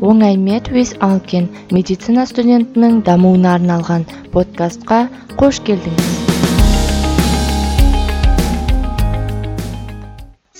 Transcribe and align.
оңай 0.00 0.36
with 0.72 0.96
алкен 1.04 1.48
медицина 1.70 2.24
студентінің 2.24 3.02
дамуына 3.04 3.56
арналған 3.58 4.06
подкастқа 4.32 5.00
қош 5.36 5.60
келдіңіз. 5.66 6.06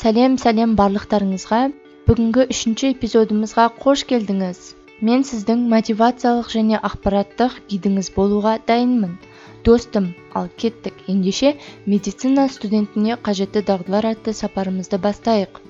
Сәлем 0.00 0.36
сәлем 0.42 0.76
барлықтарыңызға. 0.76 1.60
Бүгінгі 2.08 2.46
үшінші 2.52 2.92
эпизодымызға 2.94 3.70
қош 3.80 4.04
келдіңіз. 4.12 4.60
Мен 5.00 5.24
сіздің 5.24 5.64
мотивациялық 5.72 6.52
және 6.52 6.76
ақпараттық 6.84 7.56
гидіңіз 7.72 8.12
болуға 8.16 8.58
дайынмын. 8.68 9.16
Достым 9.64 10.12
ал 10.34 10.48
кеттік. 10.56 10.94
Ендеше 11.08 11.56
медицина 11.86 12.48
студентіне 12.48 13.16
қажетті 13.16 13.64
дағдылар 13.64 14.12
атты 14.12 14.36
сапарымызды 14.36 15.00
бастайық. 15.00 15.60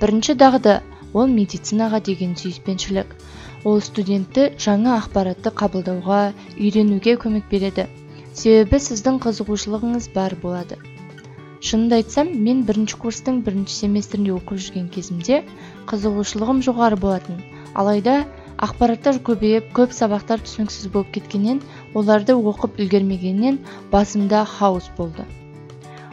Бірінші 0.00 0.34
дағды 0.42 0.80
ол 1.12 1.30
медицинаға 1.32 2.00
деген 2.08 2.34
сүйіспеншілік. 2.40 3.14
Ол 3.66 3.80
студентті 3.80 4.50
жаңа 4.62 4.98
ақпаратты 5.00 5.52
қабылдауға 5.60 6.20
үйренуге 6.56 7.16
көмек 7.22 7.48
береді. 7.50 7.86
Себебі 8.36 8.78
сіздің 8.82 9.18
қызығушылығыңыз 9.24 10.10
бар 10.14 10.36
болады. 10.42 10.76
Шынымды 11.66 11.96
айтсам 12.02 12.28
мен 12.46 12.60
бірінші 12.68 12.98
курстың 13.02 13.40
бірінші 13.46 13.78
семестрінде 13.80 14.34
оқып 14.36 14.60
жүрген 14.66 14.90
кезімде 14.92 15.40
қызығушылығым 15.90 16.60
жоғары 16.66 17.00
болатын. 17.00 17.40
Алайда 17.74 18.18
ақпараттар 18.66 19.18
көбейіп 19.24 19.72
көп 19.78 19.96
сабақтар 19.96 20.44
түсініксіз 20.44 20.92
болып 20.92 21.10
кеткеннен 21.16 21.62
оларды 21.94 22.36
оқып 22.36 22.78
үлгермегеннен 22.84 23.58
басымда 23.90 24.44
хаос 24.52 24.92
болды. 25.00 25.24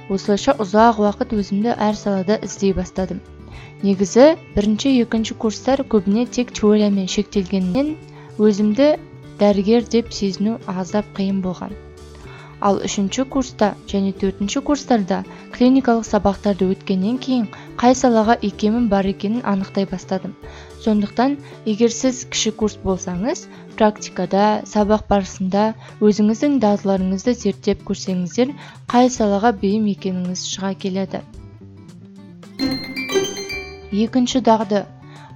Осылайша 0.09 0.55
ұзақ 0.63 1.03
уақыт 1.03 1.35
өзімді 1.37 1.75
әр 1.75 1.95
салада 1.99 2.39
іздей 2.47 2.73
бастадым. 2.79 3.21
Негізі 3.83 4.27
бірінші 4.55 4.91
екінші 5.03 5.35
курстар 5.45 5.83
көбіне 5.93 6.25
тек 6.25 6.51
теориямен 6.55 7.07
шектелгеннен 7.11 7.95
өзімді 8.39 8.93
дәрігер 9.39 9.89
деп 9.95 10.13
сезіну 10.15 10.59
аздап 10.67 11.09
қиын 11.17 11.41
болған. 11.43 11.73
Ал 12.63 12.77
үшінші 12.87 13.25
курста 13.33 13.73
және 13.91 14.13
төртінші 14.21 14.61
курстарда 14.69 15.17
клиникалық 15.55 16.05
сабақтарды 16.07 16.69
өткеннен 16.71 17.17
кейін 17.25 17.49
қай 17.81 17.97
салаға 18.01 18.37
икемім 18.49 18.87
бар 18.93 19.09
екенін 19.11 19.43
анықтай 19.53 19.89
бастадым. 19.91 20.37
Сондықтан 20.85 21.35
егер 21.67 21.91
сіз 21.91 22.23
кіші 22.31 22.55
курс 22.63 22.79
болсаңыз 22.87 23.43
практикада 23.75 24.47
сабақ 24.69 25.07
барысында 25.11 25.67
өзіңіздің 25.99 26.59
дағдыларыңызды 26.63 27.35
зерттеп 27.43 27.83
көрсеңіздер 27.91 28.55
қай 28.95 29.11
салаға 29.19 29.51
бейім 29.59 29.91
екеніңіз 29.97 30.47
шыға 30.55 30.77
келеді. 30.85 31.25
Екінші 33.93 34.41
дағды 34.41 34.85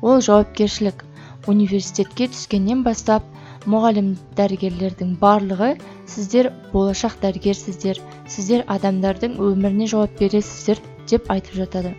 ол 0.02 0.22
жауапкершілік. 0.22 1.04
Университетке 1.48 2.26
түскеннен 2.28 2.82
бастап 2.84 3.24
мұғалім 3.72 4.10
дәрігерлердің 4.36 5.14
барлығы 5.22 5.70
сіздер 6.10 6.50
болашақ 6.74 7.20
дәрігерсіздер 7.22 8.02
сіздер 8.34 8.66
адамдардың 8.76 9.38
өміріне 9.38 9.88
жауап 9.94 10.18
бересіздер 10.20 10.82
деп 11.08 11.32
айтып 11.32 11.56
жатады. 11.62 11.94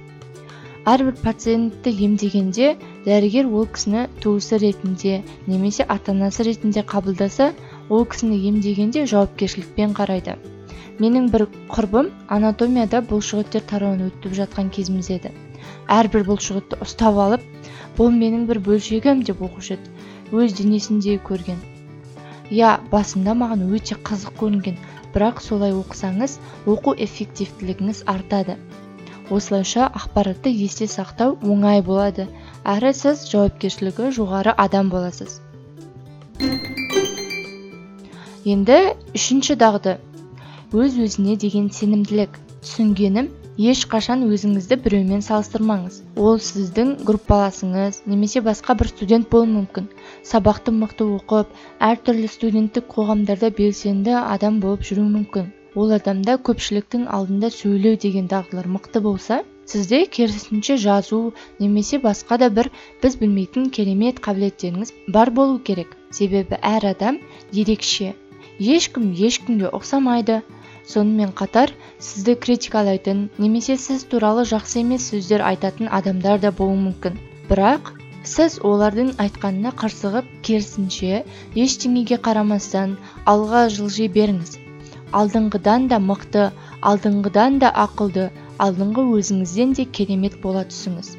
Әрбір 0.88 1.16
пациентті 1.22 1.94
емдегенде 2.04 2.74
дәрігер 3.06 3.48
ол 3.48 3.66
кісіні 3.72 4.06
туысы 4.20 4.60
ретінде 4.60 5.22
немесе 5.46 5.86
ата 5.88 6.12
анасы 6.12 6.44
ретінде 6.48 6.84
қабылдаса 6.92 7.52
ол 7.88 8.04
кісіні 8.04 8.38
емдегенде 8.52 9.06
жауапкершілікпен 9.06 9.96
қарайды. 9.96 10.36
Менің 10.98 11.28
бір 11.32 11.46
құрбым 11.72 12.08
анатомияда 12.28 13.04
бұлшықеттер 13.10 13.68
тарауын 13.68 14.08
өтіп 14.08 14.34
жатқан 14.42 14.72
кезіміз 14.74 15.12
еді. 15.18 15.30
Әрбір 15.96 16.26
бұлшықетті 16.28 16.78
ұстап 16.84 17.18
алып 17.24 17.44
бұл 17.98 18.12
менің 18.14 18.46
бір 18.50 18.60
бөлшегім 18.68 19.24
деп 19.28 19.42
оқушы 19.48 19.76
еді 19.76 19.92
өз 20.42 20.54
денесіндей 20.58 21.18
көрген. 21.30 21.58
Иә 22.52 22.76
басында 22.92 23.34
маған 23.42 23.66
өте 23.68 23.96
қызық 24.10 24.38
көрінген 24.42 24.78
бірақ 25.14 25.42
солай 25.44 25.74
оқысаңыз 25.76 26.38
оқу 26.74 26.94
эффективтілігіңіз 27.06 28.04
артады. 28.14 28.56
Осылайша 29.30 29.90
ақпаратты 30.00 30.52
есте 30.52 30.88
сақтау 30.88 31.36
оңай 31.42 31.82
болады. 31.84 32.28
Әрі 32.64 32.94
сіз 32.96 33.26
жауапкершілігі 33.32 34.12
жоғары 34.16 34.54
адам 34.56 34.88
боласыз 34.94 35.40
енді 38.48 38.76
үшінші 39.16 39.56
дағды. 39.60 39.96
Өз 40.72 40.96
өзіне 41.04 41.36
деген 41.40 41.68
сенімділік. 41.74 42.38
Түсінгенім 42.62 43.28
ешқашан 43.58 44.20
өзіңізді 44.30 44.76
біреумен 44.84 45.22
салыстырмаңыз. 45.26 45.96
Ол 46.14 46.38
сіздің 46.48 46.92
группаласыңыз 47.08 48.04
немесе 48.06 48.42
басқа 48.46 48.76
бір 48.78 48.90
студент 48.92 49.26
болуы 49.32 49.50
мүмкін. 49.50 49.88
Сабақты 50.22 50.70
мықты 50.76 51.08
оқып 51.16 51.50
әртүрлі 51.82 52.30
студенттік 52.30 52.86
қоғамдарда 52.94 53.50
белсенді 53.58 54.14
адам 54.20 54.60
болып 54.62 54.86
жүруі 54.86 55.08
мүмкін. 55.16 55.48
Ол 55.74 55.90
адамда 55.96 56.38
көпшіліктің 56.46 57.08
алдында 57.10 57.50
сөйлеу 57.54 57.98
деген 58.04 58.30
дағдылар 58.30 58.70
мықты 58.76 59.02
болса 59.02 59.42
сізде 59.66 60.04
керісінше 60.06 60.78
жазу 60.78 61.18
немесе 61.58 61.98
басқа 61.98 62.38
да 62.38 62.48
бір 62.54 62.70
біз 63.02 63.18
білмейтін 63.20 63.68
керемет 63.74 64.22
қабілеттеріңіз 64.22 64.94
бар 65.18 65.34
болу 65.34 65.58
керек. 65.58 65.96
Себебі 66.10 66.62
әр 66.62 66.92
адам 66.94 67.18
ерекше. 67.52 68.14
Ешкім 68.58 69.10
ешкімге 69.12 69.68
ұқсамайды 69.74 70.40
сонымен 70.88 71.32
қатар 71.40 71.72
сізді 72.08 72.34
критикалайтын 72.44 73.18
немесе 73.44 73.76
сіз 73.84 74.04
туралы 74.12 74.44
жақсы 74.52 74.82
емес 74.82 75.08
сөздер 75.12 75.44
айтатын 75.50 75.90
адамдар 75.98 76.40
да 76.44 76.52
болуы 76.60 76.78
мүмкін. 76.84 77.18
Бірақ 77.50 77.92
сіз 78.32 78.56
олардың 78.70 79.10
айтқанына 79.24 79.72
қырсығып 79.82 80.30
керісінше 80.48 81.22
ештеңеге 81.64 82.18
қарамастан 82.28 82.96
алға 83.32 83.66
жылжи 83.76 84.08
беріңіз. 84.16 84.56
Алдыңғыдан 85.20 85.88
да 85.92 85.98
мықты 86.10 86.48
алдыңғыдан 86.90 87.60
да 87.62 87.72
ақылды 87.84 88.28
алдыңғы 88.64 89.04
өзіңізден 89.18 89.74
де 89.78 89.86
керемет 89.98 90.40
бола 90.42 90.64
түсіңіз. 90.72 91.14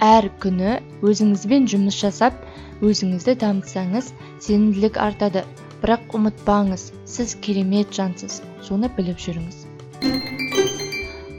Әр 0.00 0.30
күні 0.42 0.78
өзіңізбен 1.06 1.66
жұмыс 1.74 1.98
жасап 2.04 2.38
өзіңізді 2.80 3.36
дамытсаңыз 3.42 4.14
сенімділік 4.46 4.96
артады. 5.06 5.44
Бірақ 5.82 6.14
ұмытпаңыз 6.18 6.90
сіз 7.08 7.34
керемет 7.44 7.94
жансыз. 7.96 8.42
Соны 8.66 8.90
біліп 8.96 9.18
жүріңіз. 9.24 9.64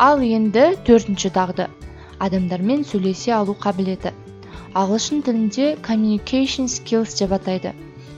Ал 0.02 0.24
енді 0.26 0.66
төртінші 0.88 1.30
дағды. 1.36 1.68
Адамдармен 2.26 2.84
сөйлесе 2.90 3.36
алу 3.38 3.54
қабілеті. 3.66 4.12
Ағылшын 4.74 5.22
тілінде 5.28 5.76
communication 5.86 6.70
skills 6.72 7.18
деп 7.20 7.38
атайды. 7.38 7.76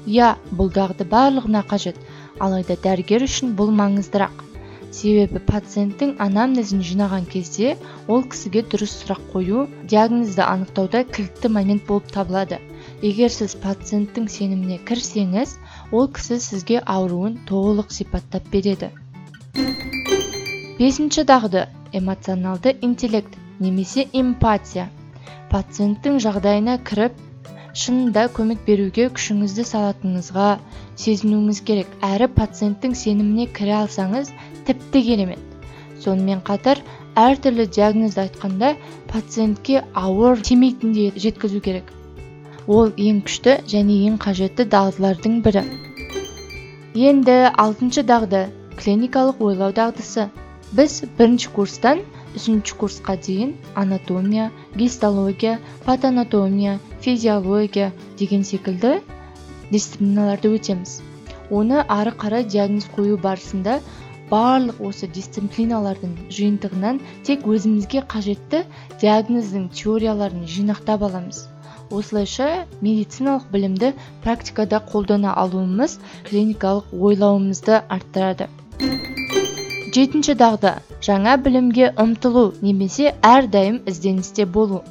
Иә 0.07 0.35
бұл 0.51 0.71
дағды 0.71 1.07
барлығына 1.11 1.63
қажет. 1.67 1.99
Алайда 2.39 2.75
дәрігер 2.83 3.23
үшін 3.27 3.55
бұл 3.59 3.71
маңыздырақ. 3.75 4.43
Себебі 4.93 5.39
пациенттің 5.47 6.11
анамнезін 6.21 6.83
жинаған 6.85 7.23
кезде 7.31 7.77
ол 8.07 8.21
кісіге 8.29 8.61
дұрыс 8.69 8.93
сұрақ 8.99 9.23
қою 9.33 9.63
диагнозды 9.89 10.43
анықтауда 10.45 11.03
кілтті 11.09 11.49
момент 11.49 11.87
болып 11.87 12.11
табылады. 12.13 12.59
Егер 13.03 13.31
сіз 13.35 13.53
пациенттің 13.59 14.27
сеніміне 14.31 14.77
кірсеңіз 14.87 15.57
ол 15.91 16.05
кісі 16.17 16.37
сізге 16.39 16.79
ауруын 16.95 17.33
толық 17.49 17.89
сипаттап 17.91 18.45
береді. 18.53 18.89
Бесінші 20.77 21.25
дағды 21.27 21.65
эмоционалды 21.99 22.71
интеллект 22.81 23.35
немесе 23.59 24.05
эмпатия. 24.21 24.85
Пациенттің 25.51 26.21
жағдайына 26.23 26.77
кіріп 26.87 27.19
шынында 27.81 28.23
көмек 28.37 28.63
беруге 28.67 29.09
күшіңізді 29.17 29.65
салатыныңызға 29.69 30.47
сезінуіңіз 31.03 31.59
керек. 31.67 31.89
Әрі 32.07 32.29
пациенттің 32.37 32.95
сеніміне 32.97 33.49
кіре 33.57 33.75
алсаңыз 33.81 34.31
тіпті 34.69 35.01
керемет. 35.09 35.43
Сонымен 36.03 36.39
қатар 36.47 36.79
әртүрлі 37.19 37.67
диагнозды 37.67 38.23
айтқанда 38.25 38.73
пациентке 39.11 39.83
ауыр 39.93 40.41
тимейтіндей 40.41 41.11
жеткізу 41.17 41.61
керек. 41.67 41.91
Ол 42.67 42.91
ең 42.97 43.21
күшті 43.27 43.57
және 43.67 43.95
ең 44.07 44.17
қажетті 44.23 44.65
дағдылардың 44.71 45.41
бірі. 45.45 45.63
Енді 46.95 47.37
алтыншы 47.63 48.03
дағды 48.07 48.45
клиникалық 48.79 49.41
ойлау 49.43 49.73
дағдысы. 49.75 50.29
Біз 50.73 51.03
бірінші 51.17 51.49
курстан 51.55 51.99
үшінші 52.37 52.77
курсқа 52.81 53.17
дейін 53.25 53.53
анатомия 53.75 54.49
гистология 54.75 55.59
патанатомия 55.85 56.79
физиология 57.01 57.91
деген 58.17 58.43
секілді 58.43 59.01
дисциплиналарды 59.71 60.53
өтеміз. 60.57 61.01
Оны 61.51 61.83
ары 61.87 62.13
қарай 62.17 62.47
диагноз 62.49 62.87
қою 62.95 63.19
барысында 63.21 63.79
барлық 64.31 64.81
осы 64.89 65.09
дисциплиналардың 65.13 66.15
жиынтығынан 66.33 67.01
тек 67.27 67.45
өзімізге 67.45 68.05
қажетті 68.09 68.63
диагноздың 69.01 69.69
теорияларын 69.77 70.47
жинақтап 70.49 71.05
аламыз. 71.09 71.47
Осылайша 71.99 72.47
медициналық 72.81 73.45
білімді 73.53 73.93
практикада 74.25 74.81
қолдана 74.91 75.33
алуымыз 75.43 75.99
клиникалық 76.29 76.93
ойлауымызды 77.09 77.79
арттырады. 77.95 78.49
Жетінші 79.93 80.33
дағды 80.39 80.71
жаңа 81.05 81.35
білімге 81.45 81.91
ұмтылу 82.03 82.45
немесе 82.65 83.11
әрдайым 83.29 83.81
ізденісте 83.91 84.47
болу. 84.57 84.81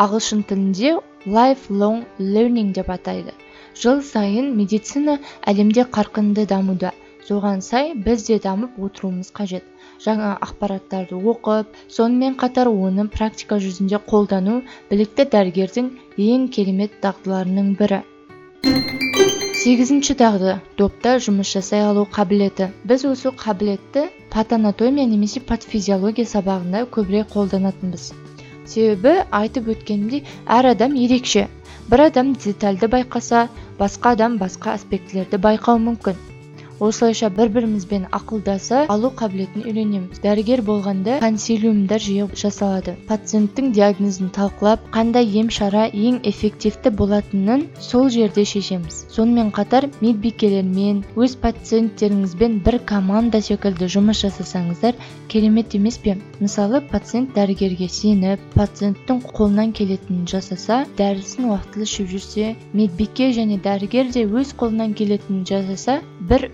Ағылшын 0.00 0.42
тілінде 0.48 0.96
lifelong 1.26 2.02
learning 2.18 2.72
деп 2.78 2.90
атайды. 2.90 3.36
Жыл 3.80 4.02
сайын 4.02 4.50
медицина 4.56 5.18
әлемде 5.52 5.84
қарқынды 5.98 6.46
дамуда. 6.50 6.90
Соған 7.30 7.60
сай 7.62 7.92
біз 7.94 8.26
де 8.26 8.38
дамып 8.42 8.78
отыруымыз 8.84 9.30
қажет. 9.40 9.66
Жаңа 10.04 10.30
ақпараттарды 10.46 11.18
оқып 11.32 11.76
сонымен 11.96 12.34
қатар 12.40 12.70
оны 12.70 13.06
практика 13.16 13.58
жүзінде 13.64 14.00
қолдану 14.12 14.62
білікті 14.90 15.28
дәрігердің 15.34 15.90
ең 16.26 16.48
керемет 16.56 16.96
дағдыларының 17.04 17.76
бірі. 17.78 18.00
Сегізінші 19.60 20.16
дағды 20.16 20.56
допта 20.80 21.18
жұмыс 21.26 21.52
жасай 21.54 21.84
алу 21.84 22.06
қабілеті. 22.16 22.70
Біз 22.88 23.04
осы 23.12 23.30
қабілетті 23.44 24.06
патанатомия 24.32 25.06
немесе 25.06 25.44
патофизиология 25.52 26.26
сабағында 26.32 26.86
көбірек 26.96 27.30
қолданатынбыз. 27.36 28.10
Себебі 28.64 29.14
айтып 29.42 29.68
өткенімдей 29.76 30.24
әр 30.58 30.72
адам 30.72 30.96
ерекше. 30.96 31.46
Бір 31.92 32.06
адам 32.08 32.32
детальді 32.46 32.88
байқаса 32.96 33.46
басқа 33.78 34.16
адам 34.16 34.40
басқа 34.40 34.78
аспектілерді 34.80 35.44
байқауы 35.44 35.84
мүмкін. 35.90 36.29
Осылайша 36.80 37.28
бір 37.36 37.50
бірімізбен 37.54 38.06
ақылдаса 38.16 38.86
алу 38.88 39.10
қабілетін 39.16 39.66
үйренеміз. 39.68 40.20
Дәрігер 40.24 40.62
болғанда 40.64 41.18
консилиумдар 41.20 42.00
жиі 42.00 42.26
жасалады. 42.42 42.96
Пациенттің 43.08 43.70
диагнозын 43.76 44.30
талқылап 44.32 44.86
қандай 44.94 45.28
ем 45.40 45.50
шара 45.52 45.86
ең 45.92 46.22
эффективті 46.30 46.92
болатынын 46.96 47.66
сол 47.78 48.08
жерде 48.08 48.46
шешеміз. 48.48 49.04
Сонымен 49.12 49.52
қатар 49.52 49.90
медбикелермен 50.00 51.04
өз 51.16 51.36
пациенттеріңізбен 51.44 52.60
бір 52.64 52.80
команда 52.88 53.42
секілді 53.44 53.90
жұмыс 53.92 54.24
жасасаңыздар 54.24 54.96
керемет 55.28 55.74
емес 55.76 55.98
пе? 56.00 56.16
Мысалы 56.40 56.80
пациент 56.80 57.34
дәрігерге 57.36 57.88
сеніп 57.92 58.40
пациенттің 58.56 59.20
қолынан 59.28 59.74
келетінін 59.76 60.24
жасаса 60.30 60.84
дәрісін 60.98 61.50
уақытылы 61.50 61.86
ішіп 61.88 62.08
жүрсе 62.14 62.54
медбике 62.72 63.30
және 63.36 63.60
дәрігер 63.62 64.10
де 64.14 64.24
өз 64.24 64.54
қолынан 64.56 64.96
келетінін 64.96 65.44
жасаса 65.50 66.00
бір 66.30 66.48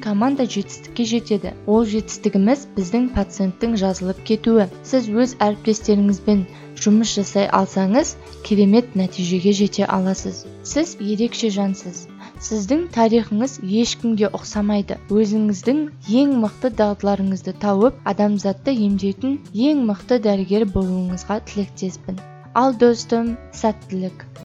команда 0.00 0.46
жетістікке 0.46 1.04
жетеді. 1.04 1.52
Ол 1.66 1.84
жетістігіміз 1.84 2.66
біздің 2.76 3.10
пациенттің 3.14 3.76
жазылып 3.80 4.22
кетуі. 4.28 4.66
Сіз 4.82 5.08
өз 5.12 5.34
әріптестеріңізбен 5.44 6.46
жұмыс 6.78 7.12
жасай 7.18 7.48
алсаңыз 7.48 8.14
керемет 8.46 8.96
нәтижеге 8.96 9.52
жете 9.52 9.84
аласыз. 9.84 10.44
Сіз 10.62 10.96
ерекше 11.00 11.50
жансыз. 11.50 12.06
Сіздің 12.38 12.88
тарихыңыз 12.94 13.58
ешкімге 13.82 14.30
ұқсамайды. 14.38 14.98
Өзіңіздің 15.10 15.84
ең 16.22 16.34
мықты 16.42 16.72
дағдыларыңызды 16.80 17.56
тауып 17.62 18.02
адамзатты 18.12 18.74
емдейтін 18.88 19.38
ең 19.54 19.86
мықты 19.90 20.22
дәрігер 20.26 20.68
болуыңызға 20.74 21.40
тілектеспін. 21.50 22.20
Ал 22.54 22.78
достым 22.78 23.36
сәттілік. 23.52 24.47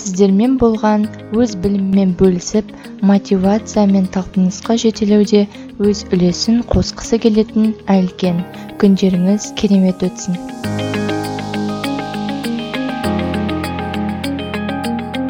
Сіздермен 0.00 0.58
болған 0.62 1.06
өз 1.44 1.54
біліммен 1.64 2.14
бөлісіп 2.20 2.74
мотивация 3.12 3.86
мен 3.94 4.10
талпынысқа 4.16 4.78
жетелеуде 4.84 5.46
өз 5.90 6.04
үлесін 6.12 6.62
қосқысы 6.74 7.20
келетін 7.24 7.72
әлкен 7.98 8.44
күндеріңіз 8.82 9.52
керемет 9.62 10.06
өтсін. 10.10 10.87